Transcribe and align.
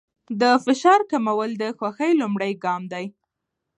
د 0.41 0.43
فشار 0.65 0.99
کمول 1.11 1.49
د 1.61 1.63
خوښۍ 1.77 2.11
لومړی 2.21 2.51
ګام 2.63 2.81
دی. 2.93 3.05